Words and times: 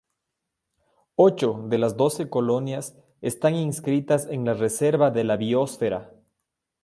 Ocho 1.17 1.65
de 1.69 1.77
las 1.77 1.95
doce 1.95 2.27
colonias 2.27 2.97
están 3.21 3.53
inscritas 3.53 4.25
en 4.25 4.45
la 4.45 4.55
reserva 4.55 5.11
de 5.11 5.23
la 5.23 5.37
Biosfera. 5.37 6.11